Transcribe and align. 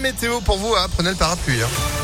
Météo 0.00 0.40
pour 0.42 0.58
vous, 0.58 0.76
hein, 0.76 0.86
prenez 0.94 1.10
le 1.10 1.16
parapluie. 1.16 1.60
Hein. 1.60 1.97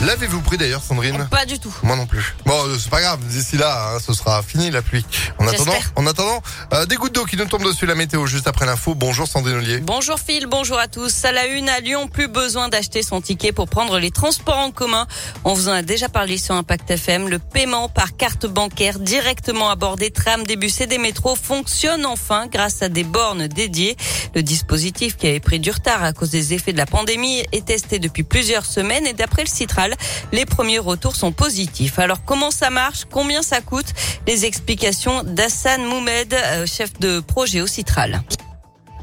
L'avez-vous 0.00 0.40
pris 0.42 0.56
d'ailleurs, 0.56 0.82
Sandrine 0.82 1.26
Pas 1.28 1.44
du 1.44 1.58
tout. 1.58 1.74
Moi 1.82 1.96
non 1.96 2.06
plus. 2.06 2.36
Bon, 2.46 2.54
euh, 2.66 2.76
c'est 2.78 2.88
pas 2.88 3.00
grave. 3.00 3.18
D'ici 3.26 3.56
là, 3.56 3.94
hein, 3.94 3.98
ce 3.98 4.12
sera 4.12 4.44
fini 4.44 4.70
la 4.70 4.80
pluie. 4.80 5.04
En 5.38 5.48
attendant, 5.48 5.72
en 5.96 6.06
attendant, 6.06 6.40
euh, 6.72 6.86
des 6.86 6.94
gouttes 6.94 7.16
d'eau 7.16 7.24
qui 7.24 7.36
nous 7.36 7.46
tombent 7.46 7.64
dessus 7.64 7.84
la 7.84 7.96
météo 7.96 8.24
juste 8.26 8.46
après 8.46 8.64
l'info. 8.64 8.94
Bonjour 8.94 9.26
Sandrine 9.26 9.56
Ollier. 9.56 9.78
Bonjour 9.78 10.20
Phil, 10.20 10.46
bonjour 10.46 10.78
à 10.78 10.86
tous. 10.86 11.24
À 11.24 11.32
la 11.32 11.46
une 11.46 11.68
à 11.68 11.80
Lyon, 11.80 12.06
plus 12.06 12.28
besoin 12.28 12.68
d'acheter 12.68 13.02
son 13.02 13.20
ticket 13.20 13.50
pour 13.50 13.68
prendre 13.68 13.98
les 13.98 14.12
transports 14.12 14.58
en 14.58 14.70
commun. 14.70 15.08
On 15.42 15.52
vous 15.52 15.68
en 15.68 15.72
a 15.72 15.82
déjà 15.82 16.08
parlé 16.08 16.38
sur 16.38 16.54
Impact 16.54 16.92
FM. 16.92 17.28
Le 17.28 17.40
paiement 17.40 17.88
par 17.88 18.16
carte 18.16 18.46
bancaire 18.46 19.00
directement 19.00 19.68
à 19.68 19.74
bord 19.74 19.96
des 19.96 20.12
trams, 20.12 20.44
des 20.44 20.54
bus 20.54 20.80
et 20.80 20.86
des 20.86 20.98
métros 20.98 21.34
fonctionne 21.34 22.06
enfin 22.06 22.46
grâce 22.46 22.82
à 22.82 22.88
des 22.88 23.04
bornes 23.04 23.48
dédiées. 23.48 23.96
Le 24.36 24.44
dispositif 24.44 25.16
qui 25.16 25.26
avait 25.26 25.40
pris 25.40 25.58
du 25.58 25.72
retard 25.72 26.04
à 26.04 26.12
cause 26.12 26.30
des 26.30 26.54
effets 26.54 26.72
de 26.72 26.78
la 26.78 26.86
pandémie 26.86 27.42
est 27.50 27.66
testé 27.66 27.98
depuis 27.98 28.22
plusieurs 28.22 28.64
semaines 28.64 29.06
et 29.06 29.12
d'après 29.12 29.42
le 29.42 29.48
Citral, 29.48 29.87
les 30.32 30.46
premiers 30.46 30.78
retours 30.78 31.16
sont 31.16 31.32
positifs. 31.32 31.98
Alors 31.98 32.24
comment 32.24 32.50
ça 32.50 32.70
marche? 32.70 33.04
Combien 33.10 33.42
ça 33.42 33.60
coûte? 33.60 33.86
Les 34.26 34.44
explications 34.44 35.22
d'Hassan 35.22 35.84
Moumed, 35.84 36.34
euh, 36.34 36.66
chef 36.66 36.98
de 36.98 37.20
projet 37.20 37.60
au 37.60 37.66
Citral. 37.66 38.22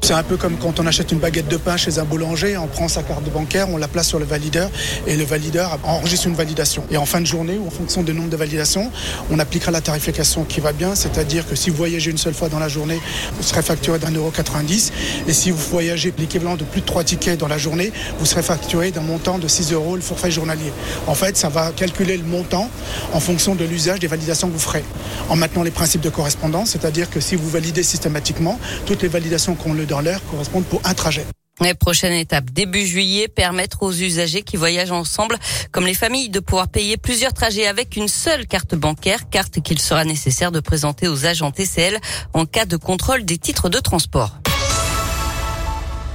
C'est 0.06 0.14
un 0.14 0.22
peu 0.22 0.36
comme 0.36 0.56
quand 0.56 0.78
on 0.78 0.86
achète 0.86 1.10
une 1.10 1.18
baguette 1.18 1.48
de 1.48 1.56
pain 1.56 1.76
chez 1.76 1.98
un 1.98 2.04
boulanger, 2.04 2.56
on 2.56 2.68
prend 2.68 2.86
sa 2.86 3.02
carte 3.02 3.24
bancaire, 3.24 3.68
on 3.70 3.76
la 3.76 3.88
place 3.88 4.06
sur 4.06 4.20
le 4.20 4.24
valideur 4.24 4.70
et 5.08 5.16
le 5.16 5.24
valideur 5.24 5.80
enregistre 5.82 6.28
une 6.28 6.36
validation. 6.36 6.84
Et 6.92 6.96
en 6.96 7.06
fin 7.06 7.20
de 7.20 7.26
journée 7.26 7.58
ou 7.58 7.66
en 7.66 7.70
fonction 7.70 8.04
du 8.04 8.14
nombre 8.14 8.28
de 8.28 8.36
validations, 8.36 8.92
on 9.32 9.40
appliquera 9.40 9.72
la 9.72 9.80
tarification 9.80 10.44
qui 10.44 10.60
va 10.60 10.72
bien, 10.72 10.94
c'est-à-dire 10.94 11.44
que 11.44 11.56
si 11.56 11.70
vous 11.70 11.76
voyagez 11.76 12.12
une 12.12 12.18
seule 12.18 12.34
fois 12.34 12.48
dans 12.48 12.60
la 12.60 12.68
journée, 12.68 13.00
vous 13.36 13.42
serez 13.42 13.62
facturé 13.62 13.98
d'un 13.98 14.12
euro 14.12 14.30
90 14.30 14.92
et 15.26 15.32
si 15.32 15.50
vous 15.50 15.58
voyagez 15.72 16.14
l'équivalent 16.16 16.54
de 16.54 16.62
plus 16.62 16.82
de 16.82 16.86
trois 16.86 17.02
tickets 17.02 17.40
dans 17.40 17.48
la 17.48 17.58
journée, 17.58 17.92
vous 18.20 18.26
serez 18.26 18.42
facturé 18.42 18.92
d'un 18.92 19.00
montant 19.00 19.40
de 19.40 19.48
6 19.48 19.72
euros 19.72 19.96
le 19.96 20.02
forfait 20.02 20.30
journalier. 20.30 20.72
En 21.08 21.16
fait, 21.16 21.36
ça 21.36 21.48
va 21.48 21.72
calculer 21.72 22.16
le 22.16 22.22
montant 22.22 22.70
en 23.12 23.18
fonction 23.18 23.56
de 23.56 23.64
l'usage 23.64 23.98
des 23.98 24.06
validations 24.06 24.46
que 24.46 24.52
vous 24.52 24.60
ferez. 24.60 24.84
En 25.28 25.34
maintenant 25.34 25.64
les 25.64 25.72
principes 25.72 26.02
de 26.02 26.10
correspondance, 26.10 26.70
c'est-à-dire 26.70 27.10
que 27.10 27.18
si 27.18 27.34
vous 27.34 27.50
validez 27.50 27.82
systématiquement, 27.82 28.60
toutes 28.86 29.02
les 29.02 29.08
validations 29.08 29.56
qu'on 29.56 29.72
le 29.72 29.84
l'heure 30.02 30.20
correspondent 30.30 30.66
pour 30.66 30.80
un 30.84 30.94
trajet. 30.94 31.24
La 31.60 31.74
prochaine 31.74 32.12
étape, 32.12 32.50
début 32.50 32.84
juillet, 32.84 33.28
permettre 33.28 33.82
aux 33.82 33.92
usagers 33.92 34.42
qui 34.42 34.58
voyagent 34.58 34.90
ensemble, 34.90 35.38
comme 35.72 35.86
les 35.86 35.94
familles, 35.94 36.28
de 36.28 36.40
pouvoir 36.40 36.68
payer 36.68 36.98
plusieurs 36.98 37.32
trajets 37.32 37.66
avec 37.66 37.96
une 37.96 38.08
seule 38.08 38.46
carte 38.46 38.74
bancaire, 38.74 39.30
carte 39.30 39.62
qu'il 39.62 39.80
sera 39.80 40.04
nécessaire 40.04 40.52
de 40.52 40.60
présenter 40.60 41.08
aux 41.08 41.24
agents 41.24 41.50
TCL 41.50 41.98
en 42.34 42.44
cas 42.44 42.66
de 42.66 42.76
contrôle 42.76 43.24
des 43.24 43.38
titres 43.38 43.70
de 43.70 43.78
transport. 43.78 44.36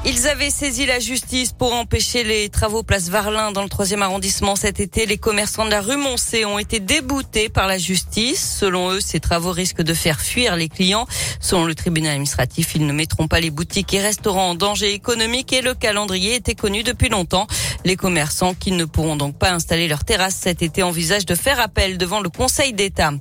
Ils 0.04 0.28
avaient 0.28 0.50
saisi 0.50 0.88
la 0.88 0.98
justice 0.98 1.52
pour 1.52 1.74
empêcher 1.74 2.24
les 2.24 2.50
travaux 2.50 2.82
place 2.82 3.10
Varlin 3.10 3.52
dans 3.52 3.62
le 3.62 3.70
troisième 3.70 4.02
arrondissement 4.02 4.56
cet 4.56 4.80
été. 4.80 5.06
Les 5.06 5.20
commerçants 5.20 5.64
de 5.64 5.70
la 5.70 5.80
rue 5.80 5.96
Moncé 5.96 6.44
ont 6.44 6.58
été 6.58 6.80
déboutés 6.80 7.50
par 7.50 7.68
la 7.68 7.78
justice. 7.78 8.58
Selon 8.60 8.90
eux, 8.94 9.00
ces 9.00 9.20
travaux 9.20 9.52
risquent 9.52 9.84
de 9.84 9.94
faire 9.94 10.20
fuir 10.20 10.56
les 10.56 10.70
clients. 10.70 11.06
Selon 11.40 11.66
le 11.66 11.76
tribunal 11.76 12.14
administratif, 12.14 12.74
ils 12.74 12.88
ne 12.88 12.94
mettront 12.94 13.28
pas 13.28 13.40
les 13.40 13.52
boutiques 13.52 13.94
et 13.94 14.02
restaurants 14.02 14.50
en 14.50 14.56
danger 14.56 14.92
économique 14.92 15.54
et 15.54 15.62
le 15.62 15.76
calendrier 15.76 16.34
était 16.34 16.56
connu 16.56 16.82
depuis 16.82 17.10
longtemps. 17.10 17.46
Les 17.86 17.96
commerçants 17.96 18.56
qui 18.56 18.72
ne 18.72 18.86
pourront 18.86 19.18
donc 19.18 19.38
pas 19.38 19.52
installer 19.52 19.88
leur 19.88 20.04
terrasse 20.04 20.36
cet 20.36 20.64
été 20.64 20.82
envisagent 20.82 21.28
de 21.28 21.36
faire 21.36 21.60
appel 21.60 22.00
devant 22.00 22.22
le 22.22 22.30
Conseil 22.30 22.74
d'État. 22.74 23.12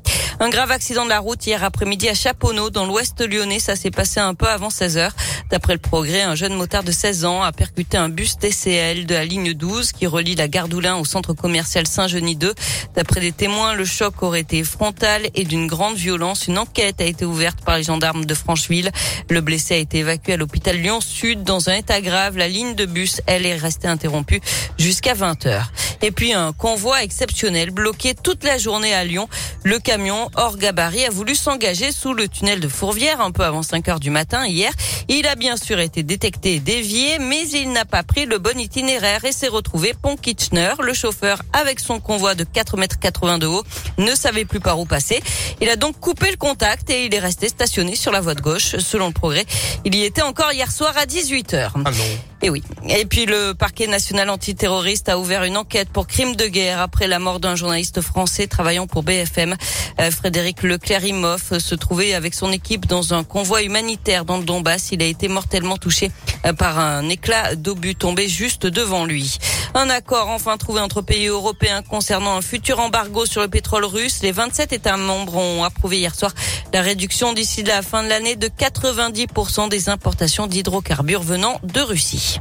Un 0.43 0.49
grave 0.49 0.71
accident 0.71 1.05
de 1.05 1.11
la 1.11 1.19
route 1.19 1.47
hier 1.47 1.63
après-midi 1.63 2.09
à 2.09 2.15
Chaponneau, 2.15 2.71
dans 2.71 2.87
l'ouest 2.87 3.21
lyonnais. 3.21 3.59
Ça 3.59 3.77
s'est 3.77 3.91
passé 3.91 4.21
un 4.21 4.33
peu 4.33 4.49
avant 4.49 4.71
16 4.71 4.97
heures. 4.97 5.15
D'après 5.51 5.75
le 5.75 5.79
progrès, 5.79 6.23
un 6.23 6.35
jeune 6.35 6.55
motard 6.55 6.83
de 6.83 6.93
16 6.93 7.27
ans 7.27 7.43
a 7.43 7.53
percuté 7.53 7.99
un 7.99 8.09
bus 8.09 8.39
TCL 8.39 9.05
de 9.05 9.15
la 9.15 9.27
ligne 9.27 9.53
12 9.53 9.93
qui 9.93 10.07
relie 10.07 10.35
la 10.37 10.49
gare 10.49 10.69
d'Oulin 10.69 10.97
au 10.97 11.05
centre 11.05 11.35
commercial 11.35 11.87
Saint-Genis 11.87 12.37
2. 12.37 12.55
D'après 12.95 13.21
des 13.21 13.33
témoins, 13.33 13.75
le 13.75 13.85
choc 13.85 14.23
aurait 14.23 14.41
été 14.41 14.65
frontal 14.65 15.29
et 15.35 15.45
d'une 15.45 15.67
grande 15.67 15.97
violence. 15.97 16.47
Une 16.47 16.57
enquête 16.57 17.03
a 17.03 17.05
été 17.05 17.27
ouverte 17.27 17.63
par 17.63 17.77
les 17.77 17.83
gendarmes 17.83 18.25
de 18.25 18.35
Francheville. 18.35 18.93
Le 19.29 19.43
blessé 19.43 19.75
a 19.75 19.79
été 19.79 19.99
évacué 19.99 20.33
à 20.33 20.37
l'hôpital 20.39 20.75
Lyon-Sud 20.77 21.43
dans 21.43 21.69
un 21.69 21.75
état 21.75 22.01
grave. 22.01 22.39
La 22.39 22.49
ligne 22.49 22.75
de 22.75 22.87
bus, 22.87 23.21
elle, 23.27 23.45
est 23.45 23.57
restée 23.57 23.89
interrompue 23.89 24.41
jusqu'à 24.79 25.13
20 25.13 25.45
heures. 25.45 25.71
Et 26.01 26.13
puis 26.13 26.33
un 26.33 26.55
convoi 26.55 27.03
exceptionnel 27.03 27.73
bloqué 27.73 28.15
toute 28.15 28.43
la 28.43 28.57
journée 28.57 28.95
à 28.95 29.05
Lyon. 29.05 29.29
Le 29.65 29.79
camion 29.79 30.30
hors 30.37 30.57
gabarit 30.57 31.05
a 31.05 31.11
voulu 31.11 31.35
s'engager 31.35 31.93
sous 31.93 32.15
le 32.15 32.29
tunnel 32.29 32.61
de 32.61 32.69
Fourvière 32.69 33.21
un 33.21 33.31
peu 33.31 33.45
avant 33.45 33.63
5 33.63 33.89
heures 33.89 34.01
du 34.01 34.11
matin 34.11 34.47
hier. 34.47 34.73
Il 35.09 35.27
a 35.27 35.35
bien 35.35 35.57
sûr 35.57 35.81
été 35.81 36.03
détecté 36.03 36.55
et 36.55 36.61
dévié, 36.61 37.19
mais 37.19 37.49
il 37.49 37.73
n'a 37.73 37.85
pas 37.85 38.03
pris 38.03 38.27
le 38.27 38.39
bon 38.39 38.59
itinéraire 38.59 39.25
et 39.25 39.33
s'est 39.33 39.49
retrouvé 39.49 39.95
pont 40.01 40.17
Kitchener. 40.17 40.75
Le 40.81 40.95
chauffeur, 40.95 41.43
avec 41.53 41.81
son 41.81 42.01
convoi 42.01 42.35
de 42.35 42.45
4 42.45 42.77
mètres 42.77 42.99
80 42.99 43.39
de 43.39 43.47
haut, 43.47 43.65
ne 43.99 44.15
savait 44.15 44.45
plus 44.45 44.61
par 44.61 44.79
où 44.79 44.87
passer. 44.87 45.23
Il 45.61 45.69
a 45.69 45.77
donc 45.77 45.99
coupé 46.01 46.31
le 46.31 46.37
contact 46.37 46.91
et 46.91 47.07
il 47.07 47.15
est 47.15 47.19
resté 47.19 47.49
stationné 47.49 47.97
sur 47.97 48.13
la 48.13 48.21
voie 48.21 48.35
de 48.35 48.41
gauche. 48.41 48.77
Selon 48.79 49.09
le 49.09 49.13
progrès, 49.13 49.47
il 49.85 49.95
y 49.95 50.05
était 50.05 50.23
encore 50.23 50.53
hier 50.53 50.71
soir 50.71 50.95
à 50.97 51.07
18 51.07 51.55
heures. 51.55 51.75
Ah 51.85 51.91
non. 51.91 52.30
Et 52.43 52.49
oui. 52.49 52.63
Et 52.89 53.05
puis 53.05 53.27
le 53.27 53.53
parquet 53.53 53.87
national 53.87 54.31
antiterroriste 54.31 55.11
a 55.11 55.19
ouvert 55.19 55.45
une 55.45 55.59
enquête 55.59 55.91
pour 55.91 56.07
crime 56.07 56.37
de 56.37 56.47
guerre 56.47 56.81
après 56.81 57.07
la 57.07 57.19
mort 57.19 57.39
d'un 57.39 57.55
journaliste 57.55 58.01
français 58.01 58.47
travaillant 58.47 58.87
pour 58.87 59.03
BFM. 59.03 59.57
Euh, 60.01 60.11
Frédéric 60.11 60.63
Leclerimoff 60.63 61.59
se 61.59 61.75
trouvait 61.75 62.15
avec 62.15 62.33
son 62.33 62.51
équipe 62.51 62.87
dans 62.87 63.13
un 63.13 63.25
convoi 63.25 63.63
humanitaire 63.63 64.25
dans 64.25 64.39
le 64.39 64.45
Donbass. 64.45 64.91
Il 64.93 65.03
a 65.03 65.07
été 65.07 65.29
mortellement 65.29 65.77
touché 65.77 66.11
euh, 66.47 66.55
par 66.55 66.79
un 66.79 67.07
éclat 67.11 67.57
d'obus 67.57 67.95
tombé 67.95 68.27
juste 68.27 68.67
devant 68.67 69.05
lui. 69.05 69.37
Un 69.75 69.89
accord 69.89 70.29
enfin 70.29 70.57
trouvé 70.57 70.81
entre 70.81 71.01
pays 71.01 71.27
européens 71.27 71.83
concernant 71.83 72.37
un 72.37 72.43
futur 72.43 72.81
embargo 72.81 73.25
sur 73.25 73.41
le 73.41 73.49
pétrole 73.49 73.85
russe. 73.85 74.21
Les 74.23 74.33
27 74.33 74.73
États 74.73 74.97
membres 74.97 75.37
ont 75.37 75.63
approuvé 75.63 75.99
hier 75.99 76.15
soir 76.15 76.33
la 76.73 76.83
réduction 76.83 77.33
d'ici 77.33 77.63
la 77.63 77.83
fin 77.83 78.03
de 78.03 78.09
l'année 78.09 78.37
de 78.37 78.49
90% 78.49 79.69
des 79.69 79.89
importations 79.89 80.47
d'hydrocarbures 80.47 81.23
venant 81.23 81.61
de 81.63 81.81
Russie. 81.81 82.39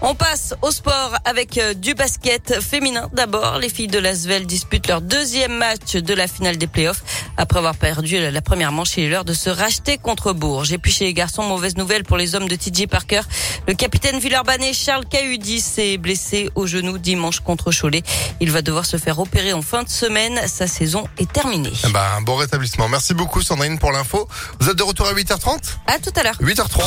On 0.00 0.14
passe 0.14 0.54
au 0.62 0.70
sport 0.70 1.16
avec 1.24 1.58
euh, 1.58 1.74
du 1.74 1.94
basket 1.94 2.60
féminin. 2.60 3.08
D'abord, 3.12 3.58
les 3.58 3.68
filles 3.68 3.88
de 3.88 3.98
Lasvel 3.98 4.46
disputent 4.46 4.86
leur 4.86 5.00
deuxième 5.00 5.56
match 5.56 5.96
de 5.96 6.14
la 6.14 6.28
finale 6.28 6.56
des 6.56 6.68
playoffs. 6.68 7.02
Après 7.36 7.58
avoir 7.58 7.74
perdu 7.74 8.18
la 8.30 8.40
première 8.40 8.70
manche, 8.70 8.96
il 8.96 9.04
est 9.04 9.08
l'heure 9.08 9.24
de 9.24 9.32
se 9.32 9.50
racheter 9.50 9.98
contre 9.98 10.32
Bourges. 10.32 10.72
Et 10.72 10.78
puis 10.78 10.92
chez 10.92 11.06
les 11.06 11.14
garçons, 11.14 11.42
mauvaise 11.42 11.76
nouvelle 11.76 12.04
pour 12.04 12.16
les 12.16 12.36
hommes 12.36 12.48
de 12.48 12.54
TJ 12.54 12.86
Parker. 12.86 13.22
Le 13.66 13.74
capitaine 13.74 14.20
Villeurbanais 14.20 14.72
Charles 14.72 15.04
Cahudi 15.06 15.60
s'est 15.60 15.98
blessé 15.98 16.48
au 16.54 16.66
genou 16.68 16.98
dimanche 16.98 17.40
contre 17.40 17.72
Cholet. 17.72 18.02
Il 18.40 18.52
va 18.52 18.62
devoir 18.62 18.86
se 18.86 18.98
faire 18.98 19.18
opérer 19.18 19.52
en 19.52 19.62
fin 19.62 19.82
de 19.82 19.88
semaine. 19.88 20.40
Sa 20.46 20.68
saison 20.68 21.08
est 21.18 21.30
terminée. 21.32 21.72
Eh 21.84 21.90
ben, 21.90 22.00
un 22.16 22.22
bon 22.22 22.36
rétablissement. 22.36 22.88
Merci 22.88 23.14
beaucoup 23.14 23.42
Sandrine 23.42 23.78
pour 23.80 23.90
l'info. 23.90 24.28
Vous 24.60 24.68
êtes 24.70 24.76
de 24.76 24.82
retour 24.84 25.06
à 25.08 25.12
8h30 25.12 25.58
À 25.88 25.98
tout 25.98 26.12
à 26.14 26.22
l'heure. 26.22 26.36
8h03. 26.40 26.82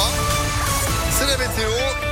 C'est 1.11 1.27
la 1.27 1.37
météo. 1.37 1.69